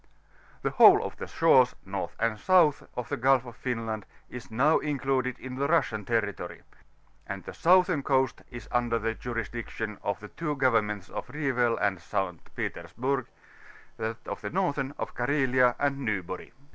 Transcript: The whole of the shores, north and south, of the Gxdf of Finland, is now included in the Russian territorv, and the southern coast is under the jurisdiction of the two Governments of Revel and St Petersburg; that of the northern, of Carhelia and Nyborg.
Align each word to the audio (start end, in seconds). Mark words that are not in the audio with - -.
The 0.63 0.71
whole 0.71 1.03
of 1.05 1.17
the 1.17 1.27
shores, 1.27 1.75
north 1.85 2.15
and 2.19 2.39
south, 2.39 2.81
of 2.97 3.09
the 3.09 3.17
Gxdf 3.19 3.45
of 3.45 3.55
Finland, 3.55 4.07
is 4.31 4.49
now 4.49 4.79
included 4.79 5.37
in 5.37 5.57
the 5.57 5.67
Russian 5.67 6.05
territorv, 6.05 6.63
and 7.27 7.43
the 7.43 7.53
southern 7.53 8.01
coast 8.01 8.41
is 8.49 8.67
under 8.71 8.97
the 8.97 9.13
jurisdiction 9.13 9.99
of 10.01 10.19
the 10.19 10.29
two 10.29 10.55
Governments 10.55 11.07
of 11.09 11.29
Revel 11.29 11.77
and 11.77 12.01
St 12.01 12.55
Petersburg; 12.55 13.27
that 13.97 14.17
of 14.25 14.41
the 14.41 14.49
northern, 14.49 14.95
of 14.97 15.13
Carhelia 15.13 15.75
and 15.77 15.97
Nyborg. 15.99 16.51